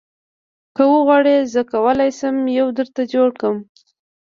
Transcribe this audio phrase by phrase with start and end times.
[0.75, 3.57] که وغواړې زه کولی شم یو درته جوړ کړم